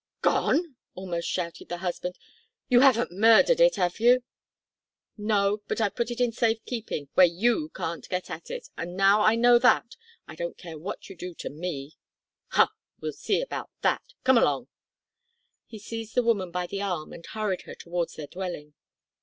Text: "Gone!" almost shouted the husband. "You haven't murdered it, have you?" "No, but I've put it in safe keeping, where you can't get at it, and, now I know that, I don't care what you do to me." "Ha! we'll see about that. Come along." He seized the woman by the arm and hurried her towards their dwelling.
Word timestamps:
"Gone!" 0.23 0.77
almost 0.95 1.29
shouted 1.29 1.69
the 1.69 1.77
husband. 1.77 2.17
"You 2.67 2.79
haven't 2.79 3.11
murdered 3.11 3.59
it, 3.59 3.75
have 3.75 3.99
you?" 3.99 4.23
"No, 5.15 5.61
but 5.67 5.79
I've 5.79 5.93
put 5.93 6.09
it 6.09 6.19
in 6.19 6.31
safe 6.31 6.65
keeping, 6.65 7.09
where 7.13 7.27
you 7.27 7.69
can't 7.75 8.09
get 8.09 8.31
at 8.31 8.49
it, 8.49 8.69
and, 8.75 8.97
now 8.97 9.21
I 9.21 9.35
know 9.35 9.59
that, 9.59 9.95
I 10.27 10.33
don't 10.33 10.57
care 10.57 10.79
what 10.79 11.07
you 11.07 11.15
do 11.15 11.35
to 11.35 11.51
me." 11.51 11.99
"Ha! 12.47 12.71
we'll 12.99 13.13
see 13.13 13.41
about 13.43 13.69
that. 13.83 14.15
Come 14.23 14.39
along." 14.39 14.69
He 15.67 15.77
seized 15.77 16.15
the 16.15 16.23
woman 16.23 16.49
by 16.49 16.65
the 16.65 16.81
arm 16.81 17.13
and 17.13 17.23
hurried 17.23 17.61
her 17.69 17.75
towards 17.75 18.15
their 18.15 18.25
dwelling. 18.25 18.73